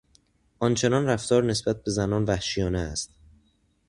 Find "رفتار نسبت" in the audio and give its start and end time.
1.05-1.83